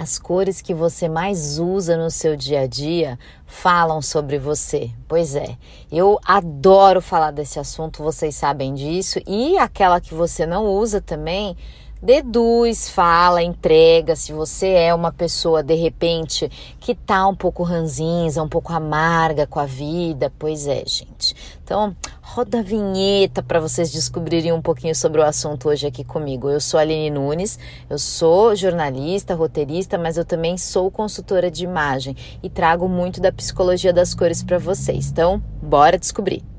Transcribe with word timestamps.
As 0.00 0.16
cores 0.16 0.62
que 0.62 0.72
você 0.72 1.08
mais 1.08 1.58
usa 1.58 1.96
no 1.96 2.08
seu 2.08 2.36
dia 2.36 2.60
a 2.60 2.66
dia 2.68 3.18
falam 3.44 4.00
sobre 4.00 4.38
você. 4.38 4.90
Pois 5.08 5.34
é, 5.34 5.58
eu 5.90 6.20
adoro 6.24 7.02
falar 7.02 7.32
desse 7.32 7.58
assunto, 7.58 8.02
vocês 8.02 8.36
sabem 8.36 8.74
disso, 8.74 9.18
e 9.26 9.58
aquela 9.58 10.00
que 10.00 10.14
você 10.14 10.46
não 10.46 10.66
usa 10.66 11.00
também 11.00 11.56
deduz, 12.02 12.88
fala, 12.88 13.42
entrega. 13.42 14.16
Se 14.16 14.32
você 14.32 14.68
é 14.68 14.94
uma 14.94 15.12
pessoa 15.12 15.62
de 15.62 15.74
repente 15.74 16.50
que 16.80 16.94
tá 16.94 17.26
um 17.26 17.34
pouco 17.34 17.62
ranzinza, 17.62 18.42
um 18.42 18.48
pouco 18.48 18.72
amarga 18.72 19.46
com 19.46 19.60
a 19.60 19.66
vida, 19.66 20.32
pois 20.38 20.66
é, 20.66 20.84
gente. 20.86 21.34
Então, 21.62 21.94
roda 22.22 22.60
a 22.60 22.62
vinheta 22.62 23.42
para 23.42 23.60
vocês 23.60 23.92
descobrirem 23.92 24.52
um 24.52 24.62
pouquinho 24.62 24.94
sobre 24.94 25.20
o 25.20 25.24
assunto 25.24 25.68
hoje 25.68 25.86
aqui 25.86 26.04
comigo. 26.04 26.48
Eu 26.48 26.60
sou 26.60 26.78
a 26.78 26.82
Aline 26.82 27.10
Nunes, 27.10 27.58
eu 27.90 27.98
sou 27.98 28.54
jornalista, 28.54 29.34
roteirista, 29.34 29.98
mas 29.98 30.16
eu 30.16 30.24
também 30.24 30.56
sou 30.56 30.90
consultora 30.90 31.50
de 31.50 31.64
imagem 31.64 32.16
e 32.42 32.48
trago 32.48 32.88
muito 32.88 33.20
da 33.20 33.32
psicologia 33.32 33.92
das 33.92 34.14
cores 34.14 34.42
para 34.42 34.58
vocês. 34.58 35.10
Então, 35.10 35.42
bora 35.62 35.98
descobrir. 35.98 36.57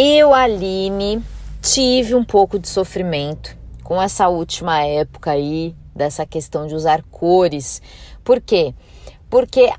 Eu, 0.00 0.32
Aline, 0.32 1.20
tive 1.60 2.14
um 2.14 2.22
pouco 2.22 2.56
de 2.56 2.68
sofrimento 2.68 3.56
com 3.82 4.00
essa 4.00 4.28
última 4.28 4.80
época 4.80 5.32
aí, 5.32 5.74
dessa 5.92 6.24
questão 6.24 6.68
de 6.68 6.74
usar 6.76 7.02
cores. 7.10 7.82
Por 8.22 8.40
quê? 8.40 8.72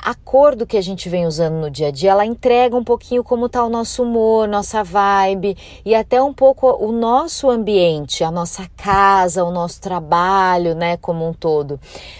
A 0.03 0.13
cor 0.13 0.55
do 0.55 0.67
que 0.67 0.77
a 0.77 0.81
gente 0.81 1.09
vem 1.09 1.25
usando 1.25 1.55
no 1.55 1.71
dia 1.71 1.87
a 1.87 1.91
dia, 1.91 2.11
ela 2.11 2.25
entrega 2.25 2.75
um 2.75 2.83
pouquinho 2.83 3.23
como 3.23 3.47
está 3.47 3.63
o 3.63 3.69
nosso 3.69 4.03
humor, 4.03 4.47
nossa 4.47 4.83
vibe 4.83 5.57
e 5.83 5.95
até 5.95 6.21
um 6.21 6.31
pouco 6.31 6.67
o 6.67 6.91
nosso 6.91 7.49
ambiente, 7.49 8.23
a 8.23 8.29
nossa 8.29 8.69
casa, 8.77 9.43
o 9.43 9.51
nosso 9.51 9.81
trabalho, 9.81 10.75
né, 10.75 10.97
como 10.97 11.27
um 11.27 11.33
todo. 11.33 11.79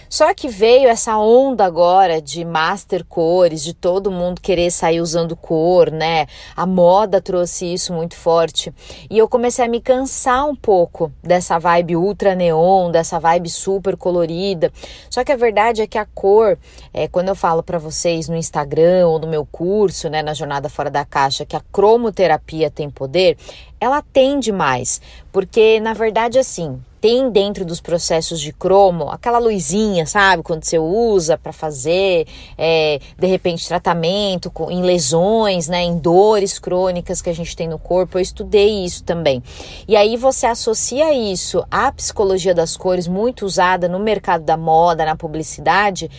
Só 0.09 0.33
que 0.33 0.49
veio 0.49 0.89
essa 0.89 1.19
onda 1.19 1.63
agora 1.63 2.19
de 2.19 2.44
master 2.44 3.05
cores, 3.05 3.64
de 3.64 3.75
todo 3.75 4.09
mundo 4.09 4.41
querer 4.41 4.71
sair 4.71 4.99
usando 4.99 5.36
cor, 5.36 5.91
né? 5.91 6.25
A 6.55 6.66
moda 6.66 7.21
trouxe 7.21 7.71
isso 7.71 7.93
muito 7.93 8.16
forte. 8.16 8.73
E 9.08 9.19
eu 9.19 9.30
comecei 9.30 9.64
a 9.64 9.67
me 9.67 9.80
cansar 9.80 10.47
um 10.47 10.55
pouco 10.55 11.11
dessa 11.21 11.59
vibe 11.59 11.95
ultra 11.95 12.33
neon, 12.33 12.89
dessa 12.89 13.19
vibe 13.19 13.49
super 13.49 13.95
colorida. 13.95 14.73
Só 15.11 15.23
que 15.23 15.31
a 15.31 15.38
verdade 15.38 15.83
é 15.83 15.88
que 15.88 15.97
a 15.99 16.08
cor, 16.08 16.58
é, 16.91 17.08
quando 17.20 17.28
eu 17.28 17.36
falo 17.36 17.62
para 17.62 17.78
vocês 17.78 18.30
no 18.30 18.38
Instagram 18.38 19.06
ou 19.06 19.20
no 19.20 19.28
meu 19.28 19.45
curso, 19.45 20.09
né, 20.09 20.22
na 20.22 20.34
Jornada 20.34 20.70
Fora 20.70 20.89
da 20.89 21.03
Caixa, 21.03 21.45
que 21.45 21.53
a 21.53 21.59
cromoterapia 21.70 22.72
tem 22.72 22.89
poder, 22.89 23.38
ela 23.78 24.02
tem 24.02 24.39
demais, 24.39 25.02
porque 25.30 25.81
na 25.81 25.92
verdade 25.92 26.39
assim, 26.39 26.80
tem 27.02 27.30
dentro 27.30 27.66
dos 27.66 27.81
processos 27.81 28.39
de 28.39 28.53
cromo 28.53 29.09
aquela 29.09 29.38
luzinha, 29.38 30.06
sabe? 30.06 30.44
Quando 30.44 30.64
você 30.64 30.80
usa 30.80 31.38
para 31.38 31.52
fazer, 31.52 32.26
é, 32.58 33.00
de 33.17 33.28
repente, 33.28 33.67
tratamento 33.67 34.50
com, 34.52 34.70
em 34.70 34.81
lesões, 34.81 35.70
né? 35.70 35.81
Em 35.81 35.98
dores 35.98 36.59
crônicas 36.59 37.22
que 37.22 37.30
a 37.30 37.33
gente 37.33 37.56
tem 37.56 37.70
no 37.70 37.80
corpo. 37.80 38.17
Eu 38.17 38.22
estudei 38.22 38.83
isso 38.83 39.04
também. 39.06 39.42
E 39.88 39.95
aí 39.95 40.17
você 40.17 40.45
associa 40.45 41.14
isso 41.14 41.66
à 41.72 41.89
psicologia 41.89 42.54
das 42.54 42.76
cores, 42.76 43.08
muito 43.08 43.45
usada 43.45 43.88
no 43.88 44.00
mercado 44.00 44.44
da 44.44 44.58
moda, 44.58 45.06
na 45.06 45.16
publicidade 45.16 46.11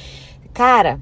Cara, 0.52 1.00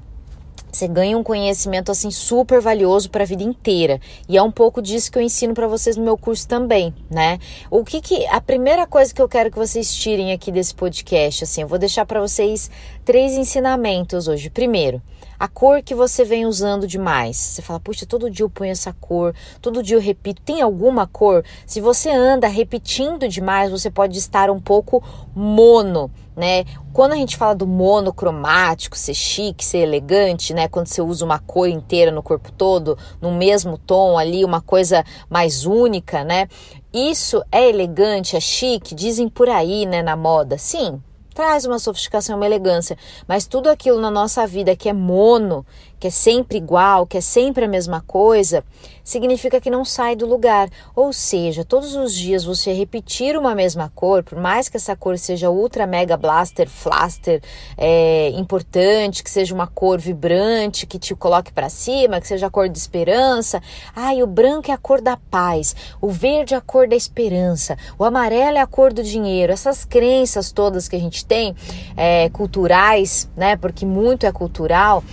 você 0.71 0.87
ganha 0.87 1.17
um 1.17 1.23
conhecimento 1.23 1.91
assim 1.91 2.11
super 2.11 2.61
valioso 2.61 3.09
para 3.09 3.23
a 3.23 3.27
vida 3.27 3.43
inteira. 3.43 3.99
E 4.27 4.37
é 4.37 4.43
um 4.43 4.51
pouco 4.51 4.81
disso 4.81 5.11
que 5.11 5.17
eu 5.17 5.21
ensino 5.21 5.53
para 5.53 5.67
vocês 5.67 5.97
no 5.97 6.03
meu 6.03 6.17
curso 6.17 6.47
também, 6.47 6.93
né? 7.09 7.39
O 7.71 7.83
que 7.83 7.99
que 7.99 8.25
a 8.27 8.39
primeira 8.39 8.85
coisa 8.85 9.13
que 9.13 9.21
eu 9.21 9.27
quero 9.27 9.49
que 9.49 9.57
vocês 9.57 9.93
tirem 9.93 10.31
aqui 10.31 10.51
desse 10.51 10.73
podcast, 10.75 11.43
assim, 11.43 11.61
eu 11.61 11.67
vou 11.67 11.79
deixar 11.79 12.05
para 12.05 12.21
vocês 12.21 12.69
três 13.03 13.33
ensinamentos 13.33 14.27
hoje. 14.27 14.49
Primeiro, 14.49 15.01
a 15.39 15.47
cor 15.47 15.81
que 15.81 15.95
você 15.95 16.23
vem 16.23 16.45
usando 16.45 16.85
demais. 16.85 17.37
Você 17.37 17.61
fala, 17.61 17.79
puxa, 17.79 18.05
todo 18.05 18.29
dia 18.29 18.43
eu 18.43 18.49
ponho 18.49 18.71
essa 18.71 18.93
cor, 18.93 19.33
todo 19.61 19.81
dia 19.81 19.97
eu 19.97 20.01
repito. 20.01 20.41
Tem 20.41 20.61
alguma 20.61 21.07
cor? 21.07 21.43
Se 21.65 21.81
você 21.81 22.09
anda 22.09 22.47
repetindo 22.47 23.27
demais, 23.27 23.71
você 23.71 23.89
pode 23.89 24.17
estar 24.17 24.51
um 24.51 24.59
pouco 24.59 25.03
mono, 25.33 26.11
né? 26.39 26.63
Quando 26.93 27.11
a 27.11 27.15
gente 27.17 27.35
fala 27.35 27.53
do 27.53 27.67
monocromático, 27.67 28.97
ser 28.97 29.13
chique, 29.13 29.63
ser 29.63 29.79
elegante, 29.79 30.53
né? 30.53 30.69
Quando 30.69 30.87
você 30.87 31.01
usa 31.01 31.25
uma 31.25 31.37
cor 31.37 31.67
inteira 31.67 32.11
no 32.11 32.23
corpo 32.23 32.49
todo, 32.51 32.97
no 33.21 33.31
mesmo 33.31 33.77
tom 33.77 34.17
ali, 34.17 34.45
uma 34.45 34.61
coisa 34.61 35.03
mais 35.29 35.65
única, 35.65 36.23
né? 36.23 36.47
Isso 36.93 37.43
é 37.51 37.67
elegante, 37.69 38.37
é 38.37 38.39
chique, 38.39 38.95
dizem 38.95 39.27
por 39.27 39.49
aí, 39.49 39.85
né, 39.85 40.01
na 40.01 40.15
moda. 40.15 40.57
Sim, 40.57 41.01
traz 41.35 41.65
uma 41.65 41.77
sofisticação, 41.77 42.37
uma 42.37 42.45
elegância, 42.45 42.97
mas 43.27 43.45
tudo 43.45 43.69
aquilo 43.69 43.99
na 43.99 44.09
nossa 44.09 44.47
vida 44.47 44.75
que 44.75 44.89
é 44.89 44.93
mono, 44.93 45.65
que 45.99 46.07
é 46.07 46.09
sempre 46.09 46.57
igual, 46.57 47.05
que 47.05 47.17
é 47.17 47.21
sempre 47.21 47.65
a 47.65 47.67
mesma 47.67 48.01
coisa, 48.01 48.63
significa 49.03 49.59
que 49.59 49.69
não 49.69 49.83
sai 49.83 50.15
do 50.15 50.25
lugar. 50.25 50.69
Ou 50.95 51.11
seja, 51.11 51.65
todos 51.65 51.95
os 51.95 52.13
dias 52.13 52.45
você 52.45 52.71
repetir 52.71 53.35
uma 53.35 53.55
mesma 53.55 53.91
cor, 53.93 54.23
por 54.23 54.39
mais 54.39 54.69
que 54.69 54.77
essa 54.77 54.95
cor 54.95 55.17
seja 55.17 55.49
ultra 55.49 55.87
mega 55.87 56.15
blaster, 56.15 56.69
flaster, 56.69 57.41
é, 57.77 58.29
importante, 58.29 59.23
que 59.23 59.29
seja 59.29 59.53
uma 59.53 59.67
cor 59.67 59.99
vibrante, 59.99 60.85
que 60.85 60.99
te 60.99 61.15
coloque 61.15 61.51
para 61.51 61.69
cima, 61.69 62.21
que 62.21 62.27
seja 62.27 62.47
a 62.47 62.49
cor 62.49 62.69
de 62.69 62.77
esperança. 62.77 63.61
Ai, 63.95 64.21
o 64.21 64.27
branco 64.27 64.71
é 64.71 64.73
a 64.73 64.77
cor 64.77 65.01
da 65.01 65.17
paz, 65.17 65.75
o 65.99 66.09
verde 66.09 66.53
é 66.53 66.57
a 66.57 66.61
cor 66.61 66.87
da 66.87 66.95
esperança, 66.95 67.77
o 67.97 68.03
amarelo 68.03 68.57
é 68.57 68.61
a 68.61 68.67
cor 68.67 68.93
do 68.93 69.03
dinheiro. 69.03 69.51
Essas 69.51 69.83
crenças 69.83 70.51
todas 70.51 70.87
que 70.87 70.95
a 70.95 70.99
gente 70.99 71.25
tem, 71.25 71.55
é, 71.97 72.29
culturais, 72.29 73.29
né? 73.35 73.55
Porque 73.55 73.85
muito 73.85 74.25
é 74.25 74.31
cultural 74.31 75.03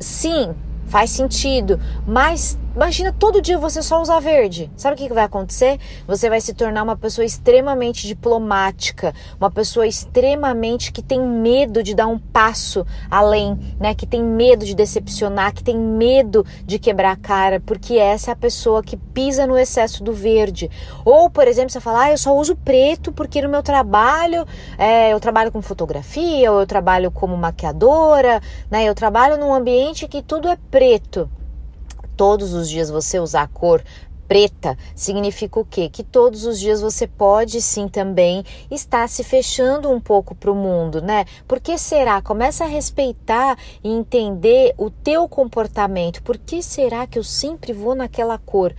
sim, 0.00 0.54
faz 0.86 1.10
sentido, 1.10 1.78
mas 2.06 2.58
Imagina 2.72 3.12
todo 3.12 3.42
dia 3.42 3.58
você 3.58 3.82
só 3.82 4.00
usar 4.00 4.20
verde. 4.20 4.70
Sabe 4.76 4.94
o 4.94 4.96
que 4.96 5.12
vai 5.12 5.24
acontecer? 5.24 5.80
Você 6.06 6.30
vai 6.30 6.40
se 6.40 6.54
tornar 6.54 6.84
uma 6.84 6.96
pessoa 6.96 7.24
extremamente 7.24 8.06
diplomática, 8.06 9.12
uma 9.40 9.50
pessoa 9.50 9.88
extremamente 9.88 10.92
que 10.92 11.02
tem 11.02 11.20
medo 11.20 11.82
de 11.82 11.96
dar 11.96 12.06
um 12.06 12.16
passo 12.16 12.86
além, 13.10 13.58
né? 13.80 13.92
Que 13.92 14.06
tem 14.06 14.22
medo 14.22 14.64
de 14.64 14.76
decepcionar, 14.76 15.52
que 15.52 15.64
tem 15.64 15.76
medo 15.76 16.46
de 16.64 16.78
quebrar 16.78 17.10
a 17.10 17.16
cara, 17.16 17.58
porque 17.58 17.98
essa 17.98 18.30
é 18.30 18.32
a 18.34 18.36
pessoa 18.36 18.84
que 18.84 18.96
pisa 18.96 19.48
no 19.48 19.58
excesso 19.58 20.04
do 20.04 20.12
verde. 20.12 20.70
Ou, 21.04 21.28
por 21.28 21.48
exemplo, 21.48 21.70
você 21.70 21.80
fala, 21.80 22.04
ah, 22.04 22.12
eu 22.12 22.18
só 22.18 22.36
uso 22.36 22.54
preto 22.54 23.10
porque 23.10 23.42
no 23.42 23.48
meu 23.48 23.64
trabalho 23.64 24.46
é, 24.78 25.12
eu 25.12 25.18
trabalho 25.18 25.50
com 25.50 25.60
fotografia, 25.60 26.52
ou 26.52 26.60
eu 26.60 26.66
trabalho 26.68 27.10
como 27.10 27.36
maquiadora, 27.36 28.40
né? 28.70 28.84
Eu 28.84 28.94
trabalho 28.94 29.36
num 29.36 29.52
ambiente 29.52 30.06
que 30.06 30.22
tudo 30.22 30.46
é 30.46 30.56
preto 30.70 31.28
todos 32.20 32.52
os 32.52 32.68
dias 32.68 32.90
você 32.90 33.18
usar 33.18 33.44
a 33.44 33.48
cor 33.48 33.82
preta 34.28 34.76
significa 34.94 35.58
o 35.58 35.64
quê? 35.64 35.88
Que 35.88 36.04
todos 36.04 36.44
os 36.44 36.60
dias 36.60 36.82
você 36.82 37.06
pode 37.06 37.62
sim 37.62 37.88
também 37.88 38.44
estar 38.70 39.08
se 39.08 39.24
fechando 39.24 39.90
um 39.90 39.98
pouco 39.98 40.34
para 40.34 40.52
o 40.52 40.54
mundo, 40.54 41.00
né? 41.00 41.24
Por 41.48 41.58
que 41.58 41.78
será? 41.78 42.20
Começa 42.20 42.64
a 42.64 42.68
respeitar 42.68 43.56
e 43.82 43.88
entender 43.88 44.74
o 44.76 44.90
teu 44.90 45.26
comportamento. 45.26 46.22
Por 46.22 46.36
que 46.36 46.62
será 46.62 47.06
que 47.06 47.18
eu 47.18 47.24
sempre 47.24 47.72
vou 47.72 47.94
naquela 47.94 48.36
cor? 48.36 48.74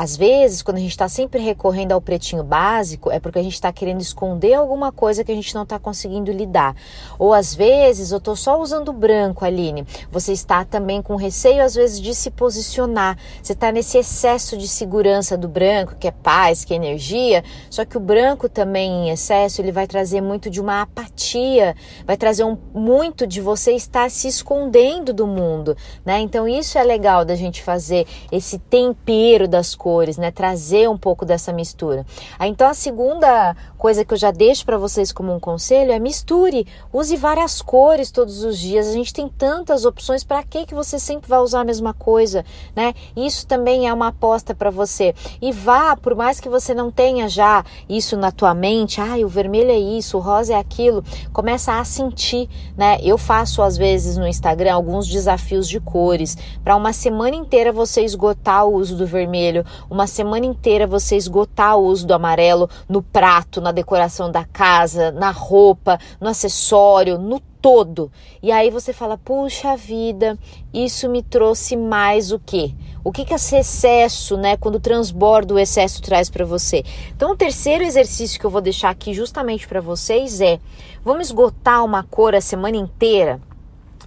Às 0.00 0.16
vezes, 0.16 0.62
quando 0.62 0.76
a 0.76 0.80
gente 0.80 0.92
está 0.92 1.08
sempre 1.08 1.40
recorrendo 1.40 1.90
ao 1.90 2.00
pretinho 2.00 2.44
básico, 2.44 3.10
é 3.10 3.18
porque 3.18 3.40
a 3.40 3.42
gente 3.42 3.54
está 3.54 3.72
querendo 3.72 4.00
esconder 4.00 4.54
alguma 4.54 4.92
coisa 4.92 5.24
que 5.24 5.32
a 5.32 5.34
gente 5.34 5.52
não 5.56 5.64
está 5.64 5.76
conseguindo 5.76 6.30
lidar. 6.30 6.76
Ou 7.18 7.34
às 7.34 7.52
vezes, 7.52 8.12
eu 8.12 8.18
estou 8.18 8.36
só 8.36 8.62
usando 8.62 8.92
branco, 8.92 9.44
Aline. 9.44 9.84
Você 10.08 10.32
está 10.32 10.64
também 10.64 11.02
com 11.02 11.16
receio, 11.16 11.64
às 11.64 11.74
vezes, 11.74 12.00
de 12.00 12.14
se 12.14 12.30
posicionar. 12.30 13.18
Você 13.42 13.54
está 13.54 13.72
nesse 13.72 13.98
excesso 13.98 14.56
de 14.56 14.68
segurança 14.68 15.36
do 15.36 15.48
branco, 15.48 15.96
que 15.98 16.06
é 16.06 16.12
paz, 16.12 16.64
que 16.64 16.72
é 16.72 16.76
energia. 16.76 17.42
Só 17.68 17.84
que 17.84 17.96
o 17.96 18.00
branco 18.00 18.48
também, 18.48 19.08
em 19.08 19.10
excesso, 19.10 19.60
ele 19.60 19.72
vai 19.72 19.88
trazer 19.88 20.20
muito 20.20 20.48
de 20.48 20.60
uma 20.60 20.80
apatia, 20.80 21.74
vai 22.06 22.16
trazer 22.16 22.44
um, 22.44 22.56
muito 22.72 23.26
de 23.26 23.40
você 23.40 23.72
estar 23.72 24.08
se 24.12 24.28
escondendo 24.28 25.12
do 25.12 25.26
mundo, 25.26 25.76
né? 26.06 26.20
Então, 26.20 26.46
isso 26.46 26.78
é 26.78 26.84
legal 26.84 27.24
da 27.24 27.34
gente 27.34 27.64
fazer 27.64 28.06
esse 28.30 28.60
tempero 28.60 29.48
das 29.48 29.74
coisas 29.74 29.87
cores, 29.88 30.18
né? 30.18 30.30
Trazer 30.30 30.86
um 30.86 30.98
pouco 30.98 31.24
dessa 31.24 31.50
mistura. 31.50 32.04
Então 32.38 32.68
a 32.68 32.74
segunda 32.74 33.56
coisa 33.78 34.04
que 34.04 34.12
eu 34.12 34.18
já 34.18 34.30
deixo 34.30 34.66
para 34.66 34.76
vocês 34.76 35.10
como 35.12 35.34
um 35.34 35.40
conselho 35.40 35.92
é 35.92 35.98
misture, 35.98 36.66
use 36.92 37.16
várias 37.16 37.62
cores 37.62 38.10
todos 38.10 38.44
os 38.44 38.58
dias. 38.58 38.86
A 38.86 38.92
gente 38.92 39.14
tem 39.14 39.30
tantas 39.30 39.86
opções, 39.86 40.22
para 40.22 40.42
que 40.42 40.66
que 40.66 40.74
você 40.74 40.98
sempre 40.98 41.26
vai 41.26 41.38
usar 41.38 41.60
a 41.60 41.64
mesma 41.64 41.94
coisa, 41.94 42.44
né? 42.76 42.92
Isso 43.16 43.46
também 43.46 43.88
é 43.88 43.94
uma 43.94 44.08
aposta 44.08 44.54
para 44.54 44.68
você. 44.68 45.14
E 45.40 45.52
vá, 45.52 45.96
por 45.96 46.14
mais 46.14 46.38
que 46.38 46.50
você 46.50 46.74
não 46.74 46.90
tenha 46.90 47.26
já 47.26 47.64
isso 47.88 48.14
na 48.14 48.30
tua 48.30 48.52
mente, 48.52 49.00
ah, 49.00 49.16
o 49.24 49.28
vermelho 49.28 49.70
é 49.70 49.78
isso, 49.78 50.18
o 50.18 50.20
rosa 50.20 50.52
é 50.52 50.56
aquilo, 50.56 51.02
começa 51.32 51.78
a 51.78 51.84
sentir, 51.84 52.46
né? 52.76 52.98
Eu 53.02 53.16
faço 53.16 53.62
às 53.62 53.78
vezes 53.78 54.18
no 54.18 54.26
Instagram 54.26 54.74
alguns 54.74 55.08
desafios 55.08 55.66
de 55.66 55.80
cores 55.80 56.36
para 56.62 56.76
uma 56.76 56.92
semana 56.92 57.34
inteira 57.34 57.72
você 57.72 58.02
esgotar 58.02 58.66
o 58.66 58.74
uso 58.74 58.98
do 58.98 59.06
vermelho, 59.06 59.64
uma 59.90 60.06
semana 60.06 60.46
inteira 60.46 60.86
você 60.86 61.16
esgotar 61.16 61.76
o 61.76 61.84
uso 61.84 62.06
do 62.06 62.14
amarelo 62.14 62.68
no 62.88 63.02
prato, 63.02 63.60
na 63.60 63.72
decoração 63.72 64.30
da 64.30 64.44
casa, 64.44 65.10
na 65.12 65.30
roupa, 65.30 65.98
no 66.20 66.28
acessório, 66.28 67.18
no 67.18 67.40
todo. 67.60 68.10
E 68.42 68.50
aí 68.50 68.70
você 68.70 68.92
fala: 68.92 69.18
"Puxa 69.18 69.76
vida, 69.76 70.38
isso 70.72 71.08
me 71.08 71.22
trouxe 71.22 71.76
mais 71.76 72.32
o 72.32 72.38
quê? 72.38 72.74
O 73.04 73.12
que 73.12 73.24
que 73.24 73.34
esse 73.34 73.56
excesso, 73.56 74.36
né, 74.36 74.56
quando 74.56 74.80
transborda 74.80 75.54
o 75.54 75.58
excesso 75.58 76.02
traz 76.02 76.30
para 76.30 76.44
você?". 76.44 76.84
Então, 77.14 77.32
o 77.32 77.36
terceiro 77.36 77.84
exercício 77.84 78.38
que 78.38 78.46
eu 78.46 78.50
vou 78.50 78.60
deixar 78.60 78.90
aqui 78.90 79.12
justamente 79.12 79.66
para 79.66 79.80
vocês 79.80 80.40
é: 80.40 80.58
vamos 81.04 81.28
esgotar 81.28 81.84
uma 81.84 82.02
cor 82.02 82.34
a 82.34 82.40
semana 82.40 82.76
inteira? 82.76 83.40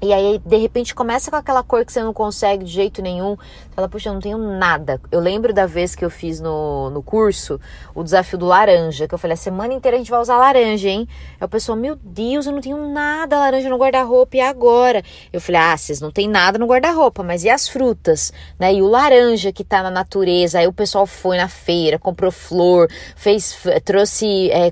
E 0.04 0.12
aí, 0.12 0.42
de 0.44 0.58
repente, 0.58 0.96
começa 0.96 1.30
com 1.30 1.38
aquela 1.38 1.62
cor 1.62 1.86
que 1.86 1.94
você 1.94 2.02
não 2.02 2.12
consegue 2.12 2.66
de 2.66 2.72
jeito 2.72 3.04
nenhum. 3.04 3.38
Fala, 3.70 3.88
puxa, 3.88 4.10
eu 4.10 4.14
não 4.14 4.20
tenho 4.20 4.38
nada. 4.40 5.00
Eu 5.12 5.20
lembro 5.20 5.54
da 5.54 5.68
vez 5.68 5.94
que 5.94 6.04
eu 6.04 6.10
fiz 6.10 6.42
no, 6.42 6.90
no 6.90 7.04
curso 7.04 7.60
o 7.94 8.04
desafio 8.04 8.40
do 8.40 8.48
laranja, 8.48 9.08
que 9.08 9.14
eu 9.14 9.20
falei, 9.20 9.36
a 9.36 9.38
semana 9.38 9.76
inteira 9.76 9.98
a 9.98 10.00
gente 10.00 10.10
vai 10.10 10.20
usar 10.20 10.38
laranja, 10.38 10.90
hein? 10.90 11.08
Aí 11.40 11.46
o 11.46 11.48
pessoal, 11.48 11.78
meu 11.78 11.96
Deus, 11.96 12.48
eu 12.48 12.52
não 12.52 12.62
tenho 12.62 12.92
nada 12.92 13.38
laranja 13.38 13.70
no 13.70 13.78
guarda-roupa, 13.78 14.38
e 14.38 14.42
agora? 14.42 15.04
Eu 15.32 15.40
falei, 15.40 15.62
ah, 15.62 15.78
vocês 15.78 16.02
não 16.02 16.10
tem 16.10 16.28
nada 16.28 16.58
no 16.58 16.66
guarda-roupa, 16.66 17.22
mas 17.22 17.44
e 17.44 17.50
as 17.52 17.68
frutas, 17.68 18.34
né? 18.58 18.74
E 18.74 18.82
o 18.82 18.88
laranja 18.88 19.52
que 19.52 19.64
tá 19.64 19.84
na 19.84 19.92
natureza. 19.92 20.58
Aí 20.58 20.66
o 20.66 20.74
pessoal 20.74 21.06
foi 21.06 21.38
na 21.38 21.48
feira, 21.48 22.00
comprou 22.00 22.32
flor, 22.32 22.90
fez, 23.16 23.56
trouxe 23.86 24.50
é, 24.50 24.70
é, 24.70 24.72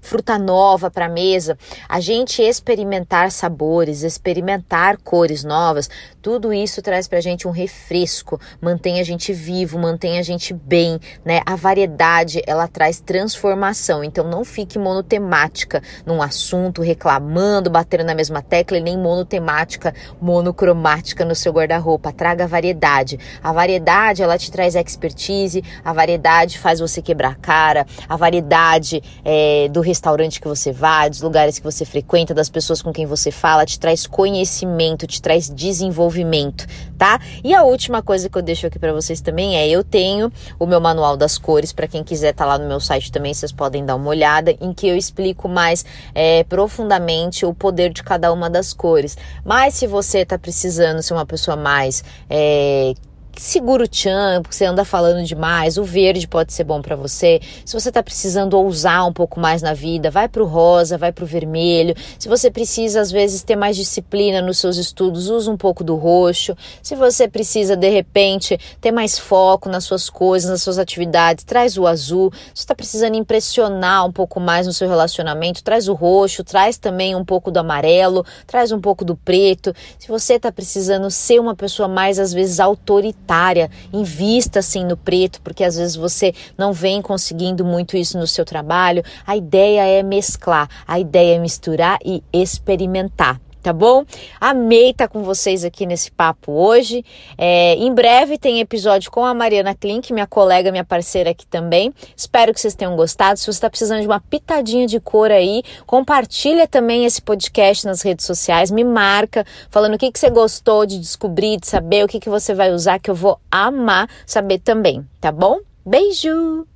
fruta 0.00 0.38
nova 0.38 0.90
pra 0.90 1.06
mesa. 1.06 1.58
A 1.86 2.00
gente 2.00 2.40
experimentar 2.40 3.30
sabores, 3.30 4.02
experimentar 4.02 4.53
experimentar 4.54 4.96
cores 4.98 5.44
novas, 5.44 5.90
tudo 6.22 6.52
isso 6.52 6.80
traz 6.80 7.06
pra 7.06 7.20
gente 7.20 7.46
um 7.46 7.50
refresco, 7.50 8.40
mantém 8.60 9.00
a 9.00 9.04
gente 9.04 9.32
vivo, 9.32 9.78
mantém 9.78 10.18
a 10.18 10.22
gente 10.22 10.54
bem, 10.54 10.98
né? 11.24 11.40
A 11.44 11.56
variedade, 11.56 12.42
ela 12.46 12.66
traz 12.66 13.00
transformação, 13.00 14.02
então 14.02 14.24
não 14.24 14.44
fique 14.44 14.78
monotemática 14.78 15.82
num 16.06 16.22
assunto, 16.22 16.82
reclamando, 16.82 17.68
batendo 17.68 18.04
na 18.04 18.14
mesma 18.14 18.40
tecla 18.40 18.78
e 18.78 18.82
nem 18.82 18.96
monotemática, 18.96 19.94
monocromática 20.20 21.24
no 21.24 21.34
seu 21.34 21.52
guarda-roupa. 21.52 22.12
Traga 22.12 22.46
variedade. 22.46 23.18
A 23.42 23.52
variedade, 23.52 24.22
ela 24.22 24.38
te 24.38 24.50
traz 24.50 24.74
expertise, 24.74 25.62
a 25.84 25.92
variedade 25.92 26.58
faz 26.58 26.80
você 26.80 27.02
quebrar 27.02 27.32
a 27.32 27.34
cara, 27.34 27.86
a 28.08 28.16
variedade 28.16 29.02
é, 29.24 29.68
do 29.70 29.80
restaurante 29.80 30.40
que 30.40 30.48
você 30.48 30.72
vai, 30.72 31.10
dos 31.10 31.20
lugares 31.20 31.58
que 31.58 31.64
você 31.64 31.84
frequenta, 31.84 32.32
das 32.32 32.48
pessoas 32.48 32.80
com 32.80 32.92
quem 32.92 33.06
você 33.06 33.30
fala, 33.30 33.66
te 33.66 33.78
traz 33.78 34.06
conhecimento 34.06 34.43
conhecimento, 34.44 35.06
te 35.06 35.20
traz 35.20 35.48
desenvolvimento, 35.48 36.66
tá? 36.98 37.18
E 37.42 37.54
a 37.54 37.62
última 37.62 38.02
coisa 38.02 38.28
que 38.28 38.36
eu 38.36 38.42
deixo 38.42 38.66
aqui 38.66 38.78
para 38.78 38.92
vocês 38.92 39.20
também 39.20 39.56
é: 39.56 39.68
eu 39.68 39.82
tenho 39.82 40.30
o 40.58 40.66
meu 40.66 40.80
manual 40.80 41.16
das 41.16 41.38
cores, 41.38 41.72
para 41.72 41.88
quem 41.88 42.04
quiser 42.04 42.34
tá 42.34 42.44
lá 42.44 42.58
no 42.58 42.68
meu 42.68 42.78
site 42.78 43.10
também, 43.10 43.32
vocês 43.32 43.50
podem 43.50 43.84
dar 43.84 43.96
uma 43.96 44.08
olhada, 44.08 44.54
em 44.60 44.72
que 44.72 44.86
eu 44.86 44.96
explico 44.96 45.48
mais 45.48 45.84
é, 46.14 46.44
profundamente 46.44 47.46
o 47.46 47.54
poder 47.54 47.92
de 47.92 48.02
cada 48.02 48.32
uma 48.32 48.50
das 48.50 48.72
cores. 48.72 49.16
Mas 49.44 49.74
se 49.74 49.86
você 49.86 50.24
tá 50.24 50.38
precisando 50.38 51.02
ser 51.02 51.14
uma 51.14 51.26
pessoa 51.26 51.56
mais. 51.56 52.04
É, 52.28 52.94
segura 53.42 53.84
o 53.84 53.88
tchan, 53.88 54.40
porque 54.42 54.54
você 54.54 54.64
anda 54.64 54.84
falando 54.84 55.24
demais. 55.24 55.76
O 55.76 55.84
verde 55.84 56.28
pode 56.28 56.52
ser 56.52 56.64
bom 56.64 56.80
para 56.80 56.94
você. 56.94 57.40
Se 57.64 57.72
você 57.72 57.90
tá 57.90 58.02
precisando 58.02 58.54
ousar 58.54 59.06
um 59.06 59.12
pouco 59.12 59.40
mais 59.40 59.62
na 59.62 59.74
vida, 59.74 60.10
vai 60.10 60.28
pro 60.28 60.44
rosa, 60.44 60.96
vai 60.96 61.12
pro 61.12 61.26
vermelho. 61.26 61.94
Se 62.18 62.28
você 62.28 62.50
precisa 62.50 63.00
às 63.00 63.10
vezes 63.10 63.42
ter 63.42 63.56
mais 63.56 63.76
disciplina 63.76 64.40
nos 64.40 64.58
seus 64.58 64.76
estudos, 64.76 65.28
usa 65.28 65.50
um 65.50 65.56
pouco 65.56 65.82
do 65.82 65.96
roxo. 65.96 66.56
Se 66.82 66.94
você 66.94 67.26
precisa 67.26 67.76
de 67.76 67.88
repente 67.88 68.58
ter 68.80 68.92
mais 68.92 69.18
foco 69.18 69.68
nas 69.68 69.84
suas 69.84 70.08
coisas, 70.08 70.50
nas 70.50 70.62
suas 70.62 70.78
atividades, 70.78 71.44
traz 71.44 71.76
o 71.76 71.86
azul. 71.86 72.32
Se 72.54 72.62
você 72.62 72.66
tá 72.66 72.74
precisando 72.74 73.16
impressionar 73.16 74.06
um 74.06 74.12
pouco 74.12 74.38
mais 74.38 74.66
no 74.66 74.72
seu 74.72 74.88
relacionamento, 74.88 75.62
traz 75.62 75.88
o 75.88 75.94
roxo, 75.94 76.44
traz 76.44 76.78
também 76.78 77.14
um 77.16 77.24
pouco 77.24 77.50
do 77.50 77.58
amarelo, 77.58 78.24
traz 78.46 78.70
um 78.70 78.80
pouco 78.80 79.04
do 79.04 79.16
preto. 79.16 79.74
Se 79.98 80.08
você 80.08 80.38
tá 80.38 80.52
precisando 80.52 81.10
ser 81.10 81.40
uma 81.40 81.54
pessoa 81.54 81.88
mais 81.88 82.18
às 82.18 82.32
vezes 82.32 82.60
autoritária, 82.60 83.23
prioritária, 83.24 83.70
invista 83.92 84.60
assim 84.60 84.84
no 84.84 84.96
preto, 84.96 85.40
porque 85.40 85.64
às 85.64 85.76
vezes 85.76 85.96
você 85.96 86.32
não 86.56 86.72
vem 86.72 87.00
conseguindo 87.02 87.64
muito 87.64 87.96
isso 87.96 88.18
no 88.18 88.26
seu 88.26 88.44
trabalho. 88.44 89.02
A 89.26 89.36
ideia 89.36 89.86
é 89.86 90.02
mesclar, 90.02 90.68
a 90.86 91.00
ideia 91.00 91.36
é 91.36 91.38
misturar 91.38 91.98
e 92.04 92.22
experimentar 92.32 93.40
tá 93.64 93.72
bom? 93.72 94.04
Amei 94.38 94.90
estar 94.90 95.08
tá 95.08 95.12
com 95.12 95.22
vocês 95.22 95.64
aqui 95.64 95.86
nesse 95.86 96.12
papo 96.12 96.52
hoje. 96.52 97.02
É, 97.38 97.74
em 97.76 97.92
breve 97.94 98.36
tem 98.36 98.60
episódio 98.60 99.10
com 99.10 99.24
a 99.24 99.32
Mariana 99.32 99.74
Klink, 99.74 100.12
minha 100.12 100.26
colega, 100.26 100.70
minha 100.70 100.84
parceira 100.84 101.30
aqui 101.30 101.46
também. 101.46 101.92
Espero 102.14 102.52
que 102.52 102.60
vocês 102.60 102.74
tenham 102.74 102.94
gostado. 102.94 103.38
Se 103.38 103.46
você 103.46 103.52
está 103.52 103.70
precisando 103.70 104.02
de 104.02 104.06
uma 104.06 104.20
pitadinha 104.20 104.86
de 104.86 105.00
cor 105.00 105.30
aí, 105.30 105.62
compartilha 105.86 106.68
também 106.68 107.06
esse 107.06 107.22
podcast 107.22 107.86
nas 107.86 108.02
redes 108.02 108.26
sociais, 108.26 108.70
me 108.70 108.84
marca, 108.84 109.46
falando 109.70 109.94
o 109.94 109.98
que, 109.98 110.12
que 110.12 110.18
você 110.18 110.28
gostou 110.28 110.84
de 110.84 110.98
descobrir, 110.98 111.58
de 111.58 111.66
saber, 111.66 112.04
o 112.04 112.08
que, 112.08 112.20
que 112.20 112.28
você 112.28 112.52
vai 112.52 112.70
usar, 112.70 112.98
que 112.98 113.10
eu 113.10 113.14
vou 113.14 113.40
amar 113.50 114.10
saber 114.26 114.58
também, 114.58 115.06
tá 115.22 115.32
bom? 115.32 115.60
Beijo! 115.86 116.66